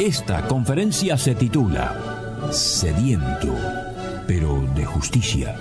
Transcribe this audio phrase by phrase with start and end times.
[0.00, 3.54] Esta conferencia se titula Sediento,
[4.26, 5.54] pero de justicia.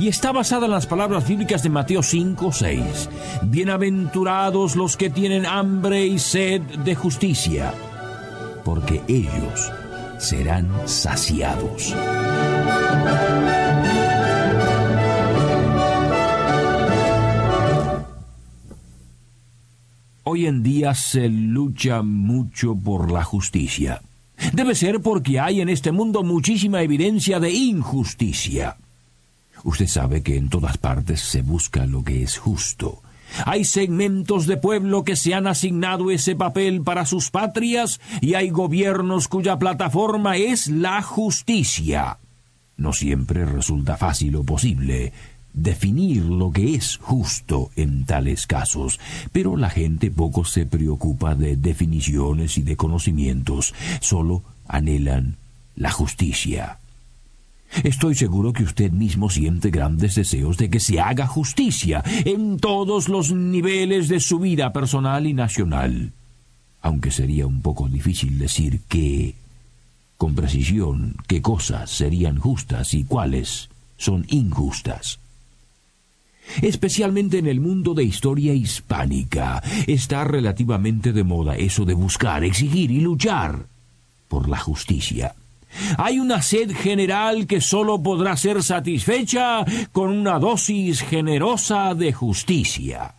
[0.00, 3.08] Y está basada en las palabras bíblicas de Mateo 5, 6.
[3.42, 7.72] Bienaventurados los que tienen hambre y sed de justicia,
[8.64, 9.70] porque ellos
[10.18, 11.94] serán saciados.
[20.32, 24.00] Hoy en día se lucha mucho por la justicia.
[24.54, 28.78] Debe ser porque hay en este mundo muchísima evidencia de injusticia.
[29.62, 33.02] Usted sabe que en todas partes se busca lo que es justo.
[33.44, 38.48] Hay segmentos de pueblo que se han asignado ese papel para sus patrias y hay
[38.48, 42.16] gobiernos cuya plataforma es la justicia.
[42.78, 45.12] No siempre resulta fácil o posible,
[45.54, 48.98] definir lo que es justo en tales casos,
[49.32, 55.36] pero la gente poco se preocupa de definiciones y de conocimientos, solo anhelan
[55.76, 56.78] la justicia.
[57.84, 63.08] Estoy seguro que usted mismo siente grandes deseos de que se haga justicia en todos
[63.08, 66.12] los niveles de su vida personal y nacional,
[66.82, 69.34] aunque sería un poco difícil decir qué,
[70.18, 75.21] con precisión, qué cosas serían justas y cuáles son injustas.
[76.60, 82.90] Especialmente en el mundo de historia hispánica está relativamente de moda eso de buscar, exigir
[82.90, 83.66] y luchar
[84.28, 85.34] por la justicia.
[85.96, 93.14] Hay una sed general que sólo podrá ser satisfecha con una dosis generosa de justicia.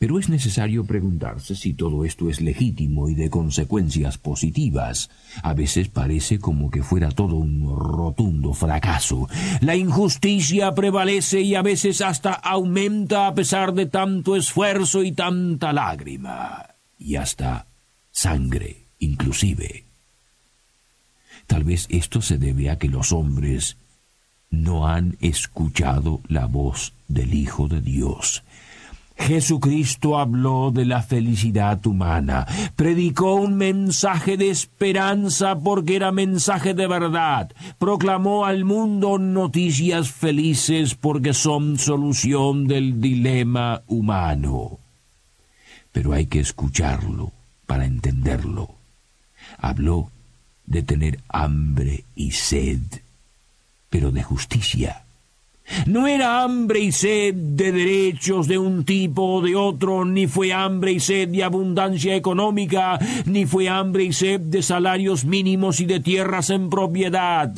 [0.00, 5.10] Pero es necesario preguntarse si todo esto es legítimo y de consecuencias positivas.
[5.42, 9.28] A veces parece como que fuera todo un rotundo fracaso.
[9.60, 15.74] La injusticia prevalece y a veces hasta aumenta a pesar de tanto esfuerzo y tanta
[15.74, 16.64] lágrima.
[16.98, 17.66] Y hasta
[18.10, 19.84] sangre, inclusive.
[21.46, 23.76] Tal vez esto se debe a que los hombres
[24.48, 28.42] no han escuchado la voz del Hijo de Dios
[29.20, 36.86] Jesucristo habló de la felicidad humana, predicó un mensaje de esperanza porque era mensaje de
[36.86, 44.78] verdad, proclamó al mundo noticias felices porque son solución del dilema humano.
[45.92, 47.30] Pero hay que escucharlo
[47.66, 48.74] para entenderlo.
[49.58, 50.10] Habló
[50.64, 52.80] de tener hambre y sed,
[53.90, 55.04] pero de justicia
[55.86, 60.52] no era hambre y sed de derechos de un tipo o de otro, ni fue
[60.52, 65.86] hambre y sed de abundancia económica, ni fue hambre y sed de salarios mínimos y
[65.86, 67.52] de tierras en propiedad.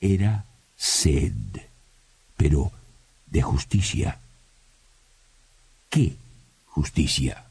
[0.00, 0.44] Era
[0.76, 1.32] sed,
[2.36, 2.70] pero
[3.26, 4.18] de justicia.
[5.88, 6.12] ¿Qué
[6.66, 7.44] justicia?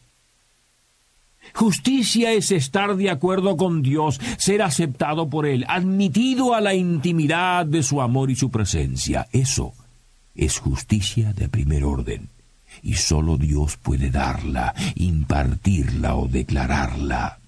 [1.54, 7.66] Justicia es estar de acuerdo con Dios, ser aceptado por Él, admitido a la intimidad
[7.66, 9.28] de su amor y su presencia.
[9.32, 9.74] Eso
[10.40, 12.30] es justicia de primer orden,
[12.82, 17.40] y sólo Dios puede darla, impartirla o declararla.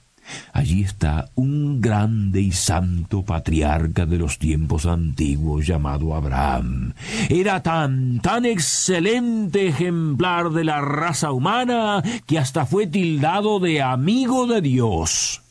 [0.53, 6.93] Allí está un grande y santo patriarca de los tiempos antiguos llamado Abraham.
[7.29, 14.47] Era tan, tan excelente ejemplar de la raza humana que hasta fue tildado de amigo
[14.47, 15.41] de Dios.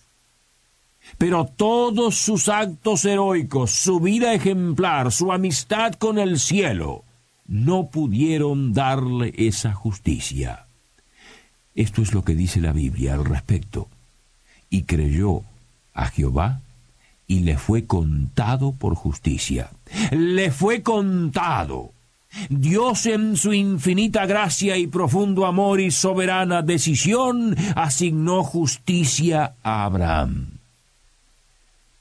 [1.19, 7.05] Pero todos sus actos heroicos, su vida ejemplar, su amistad con el cielo,
[7.51, 10.67] no pudieron darle esa justicia.
[11.75, 13.89] Esto es lo que dice la Biblia al respecto.
[14.71, 15.43] Y creyó
[15.93, 16.61] a Jehová
[17.27, 19.71] y le fue contado por justicia.
[20.13, 21.91] Le fue contado.
[22.49, 30.53] Dios en su infinita gracia y profundo amor y soberana decisión asignó justicia a Abraham.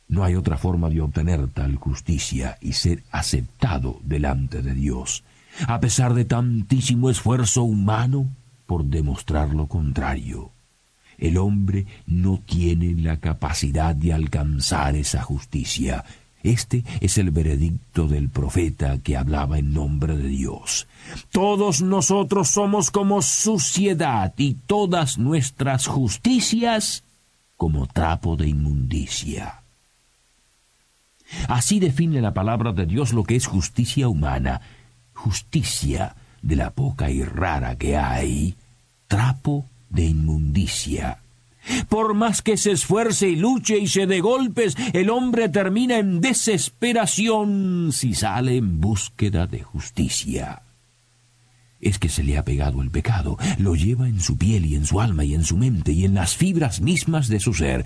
[0.07, 5.24] No hay otra forma de obtener tal justicia y ser aceptado delante de Dios
[5.68, 8.28] a pesar de tantísimo esfuerzo humano
[8.66, 10.51] por demostrar lo contrario.
[11.18, 16.06] El hombre no tiene la capacidad de alcanzar esa justicia.
[16.44, 20.88] Este es el veredicto del profeta que hablaba en nombre de Dios.
[21.31, 27.04] Todos nosotros somos como suciedad y todas nuestras justicias
[27.57, 29.63] como trapo de inmundicia.
[31.50, 34.62] Así define la palabra de Dios lo que es justicia humana,
[35.19, 38.56] justicia de la poca y rara que hay,
[39.07, 41.19] trapo de inmundicia.
[41.89, 46.21] Por más que se esfuerce y luche y se dé golpes, el hombre termina en
[46.21, 50.63] desesperación si sale en búsqueda de justicia.
[51.81, 54.86] Es que se le ha pegado el pecado, lo lleva en su piel y en
[54.86, 57.86] su alma y en su mente y en las fibras mismas de su ser,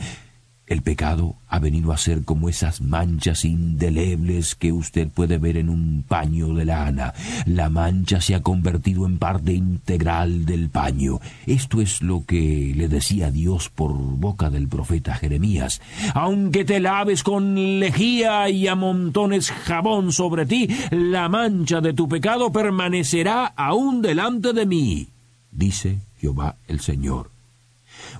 [0.67, 5.69] el pecado ha venido a ser como esas manchas indelebles que usted puede ver en
[5.69, 7.13] un paño de lana.
[7.45, 11.19] La mancha se ha convertido en parte integral del paño.
[11.45, 15.81] Esto es lo que le decía Dios por boca del profeta Jeremías.
[16.13, 22.51] Aunque te laves con lejía y amontones jabón sobre ti, la mancha de tu pecado
[22.51, 25.07] permanecerá aún delante de mí,
[25.51, 27.32] dice Jehová el Señor.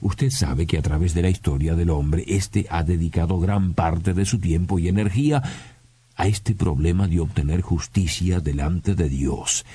[0.01, 4.13] Usted sabe que a través de la historia del hombre, éste ha dedicado gran parte
[4.13, 5.41] de su tiempo y energía
[6.15, 9.65] a este problema de obtener justicia delante de Dios.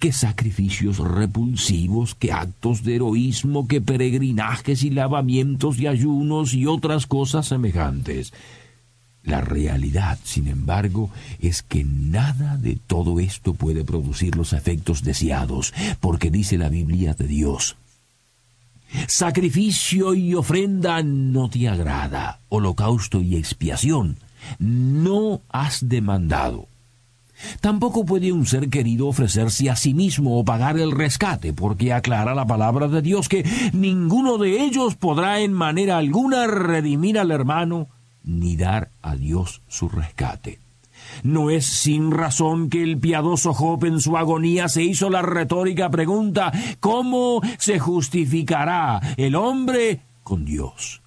[0.00, 7.06] Qué sacrificios repulsivos, qué actos de heroísmo, qué peregrinajes y lavamientos y ayunos y otras
[7.06, 8.32] cosas semejantes.
[9.22, 11.10] La realidad, sin embargo,
[11.40, 17.14] es que nada de todo esto puede producir los efectos deseados, porque dice la Biblia
[17.14, 17.76] de Dios,
[19.08, 24.18] Sacrificio y ofrenda no te agrada, holocausto y expiación
[24.58, 26.68] no has demandado.
[27.60, 32.34] Tampoco puede un ser querido ofrecerse a sí mismo o pagar el rescate, porque aclara
[32.34, 33.44] la palabra de Dios que
[33.74, 37.88] ninguno de ellos podrá en manera alguna redimir al hermano
[38.24, 40.65] ni dar a Dios su rescate.
[41.22, 45.90] No es sin razón que el piadoso Job en su agonía se hizo la retórica
[45.90, 51.02] pregunta ¿Cómo se justificará el hombre con Dios?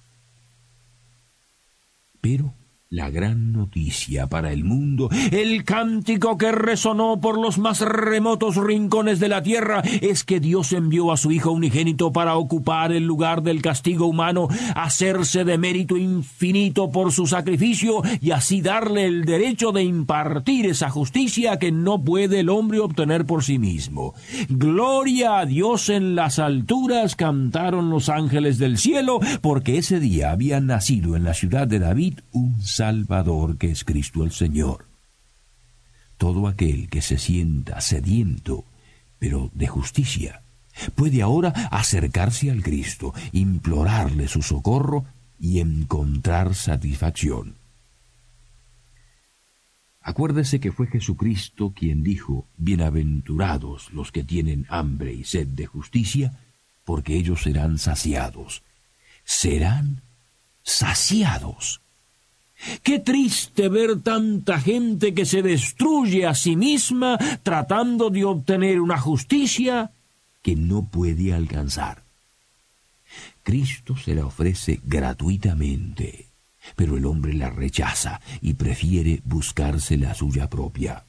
[2.20, 2.52] Pero
[2.92, 9.20] la gran noticia para el mundo, el cántico que resonó por los más remotos rincones
[9.20, 13.44] de la tierra, es que Dios envió a su Hijo unigénito para ocupar el lugar
[13.44, 19.70] del castigo humano, hacerse de mérito infinito por su sacrificio y así darle el derecho
[19.70, 24.14] de impartir esa justicia que no puede el hombre obtener por sí mismo.
[24.48, 30.58] Gloria a Dios en las alturas, cantaron los ángeles del cielo, porque ese día había
[30.58, 34.86] nacido en la ciudad de David un Salvador que es Cristo el Señor.
[36.16, 38.64] Todo aquel que se sienta sediento,
[39.18, 40.40] pero de justicia,
[40.94, 45.04] puede ahora acercarse al Cristo, implorarle su socorro
[45.38, 47.56] y encontrar satisfacción.
[50.00, 56.32] Acuérdese que fue Jesucristo quien dijo, Bienaventurados los que tienen hambre y sed de justicia,
[56.86, 58.62] porque ellos serán saciados.
[59.24, 60.00] Serán
[60.62, 61.79] saciados.
[62.82, 68.98] Qué triste ver tanta gente que se destruye a sí misma tratando de obtener una
[68.98, 69.92] justicia
[70.42, 72.02] que no puede alcanzar.
[73.42, 76.26] Cristo se la ofrece gratuitamente,
[76.76, 81.04] pero el hombre la rechaza y prefiere buscarse la suya propia.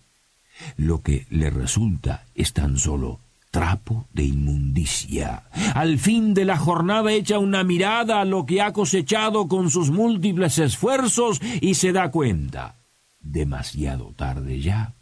[0.77, 3.19] Lo que le resulta es tan solo
[3.51, 5.43] trapo de inmundicia.
[5.75, 9.91] Al fin de la jornada echa una mirada a lo que ha cosechado con sus
[9.91, 12.77] múltiples esfuerzos y se da cuenta,
[13.19, 14.93] demasiado tarde ya,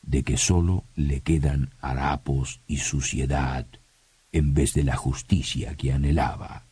[0.00, 3.66] de que sólo le quedan harapos y suciedad
[4.32, 6.64] en vez de la justicia que anhelaba.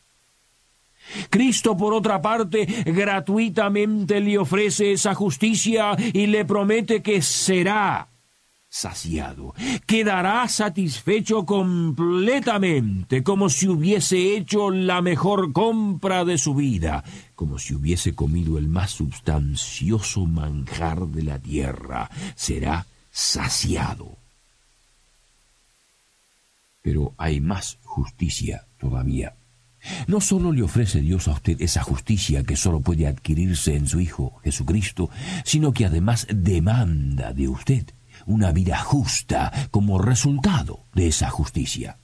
[1.29, 8.10] Cristo, por otra parte, gratuitamente le ofrece esa justicia y le promete que será
[8.71, 9.53] saciado,
[9.85, 17.03] quedará satisfecho completamente, como si hubiese hecho la mejor compra de su vida,
[17.35, 24.15] como si hubiese comido el más sustancioso manjar de la tierra, será saciado.
[26.81, 29.35] Pero hay más justicia todavía.
[30.07, 33.99] No sólo le ofrece Dios a usted esa justicia que sólo puede adquirirse en su
[33.99, 35.09] Hijo Jesucristo,
[35.43, 37.85] sino que además demanda de usted
[38.25, 41.97] una vida justa como resultado de esa justicia.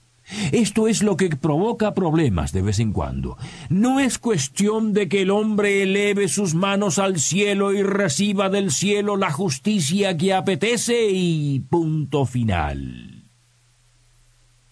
[0.52, 3.36] Esto es lo que provoca problemas de vez en cuando.
[3.70, 8.70] No es cuestión de que el hombre eleve sus manos al cielo y reciba del
[8.70, 13.30] cielo la justicia que apetece y punto final.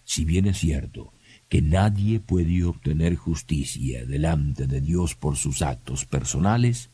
[0.04, 1.12] Si bien es cierto
[1.48, 6.90] que nadie puede obtener justicia delante de Dios por sus actos personales,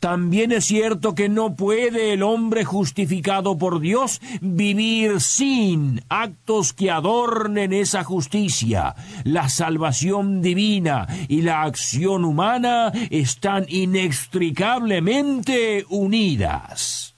[0.00, 6.90] También es cierto que no puede el hombre justificado por Dios vivir sin actos que
[6.90, 8.94] adornen esa justicia.
[9.24, 17.14] La salvación divina y la acción humana están inextricablemente unidas.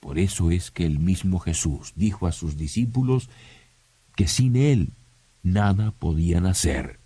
[0.00, 3.28] Por eso es que el mismo Jesús dijo a sus discípulos
[4.16, 4.92] que sin Él
[5.42, 6.97] nada podían hacer.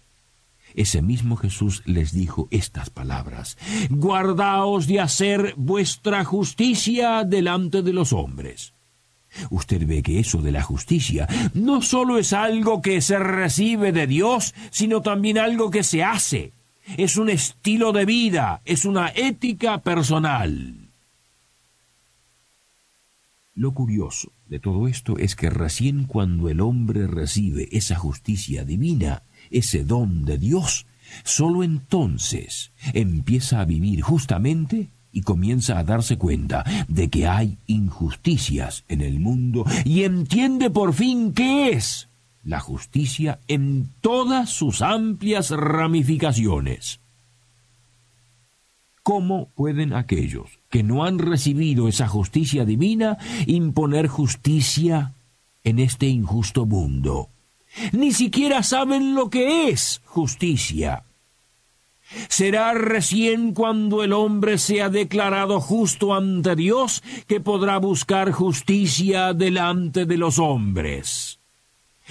[0.74, 3.58] Ese mismo Jesús les dijo estas palabras,
[3.90, 8.74] Guardaos de hacer vuestra justicia delante de los hombres.
[9.50, 14.06] Usted ve que eso de la justicia no solo es algo que se recibe de
[14.06, 16.52] Dios, sino también algo que se hace.
[16.96, 20.82] Es un estilo de vida, es una ética personal.
[23.54, 29.22] Lo curioso de todo esto es que recién cuando el hombre recibe esa justicia divina,
[29.50, 30.86] ese don de Dios,
[31.24, 38.84] sólo entonces empieza a vivir justamente y comienza a darse cuenta de que hay injusticias
[38.88, 42.08] en el mundo y entiende por fin qué es
[42.44, 46.98] la justicia en todas sus amplias ramificaciones.
[49.02, 55.12] ¿Cómo pueden aquellos que no han recibido esa justicia divina imponer justicia
[55.64, 57.28] en este injusto mundo?
[57.92, 61.04] Ni siquiera saben lo que es justicia.
[62.28, 70.04] Será recién cuando el hombre sea declarado justo ante Dios que podrá buscar justicia delante
[70.04, 71.41] de los hombres.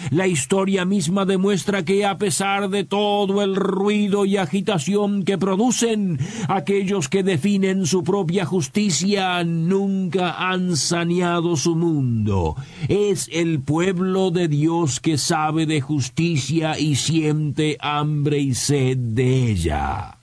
[0.09, 6.19] La historia misma demuestra que a pesar de todo el ruido y agitación que producen,
[6.47, 12.55] aquellos que definen su propia justicia nunca han saneado su mundo.
[12.87, 19.51] Es el pueblo de Dios que sabe de justicia y siente hambre y sed de
[19.51, 20.17] ella.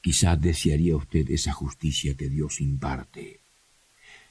[0.00, 3.47] Quizá desearía usted esa justicia que Dios imparte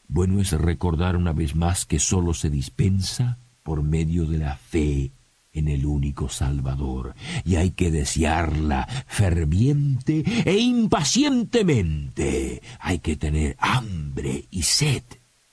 [0.07, 5.11] bueno es recordar una vez más que sólo se dispensa por medio de la fe
[5.57, 12.61] en el único Salvador, y hay que desearla ferviente e impacientemente.
[12.79, 15.03] Hay que tener hambre y sed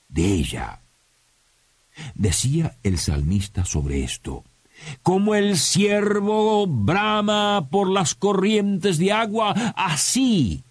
[0.07, 0.81] de ella.
[2.13, 4.43] Decía el salmista sobre esto,
[5.01, 10.63] como el ciervo brama por las corrientes de agua, así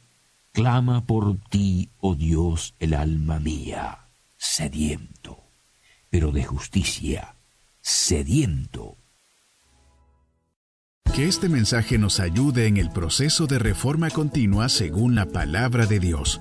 [0.54, 4.06] Clama por ti, oh Dios, el alma mía,
[4.36, 5.50] sediento,
[6.10, 7.34] pero de justicia,
[7.80, 8.96] sediento.
[11.12, 15.98] Que este mensaje nos ayude en el proceso de reforma continua según la palabra de
[15.98, 16.40] Dios.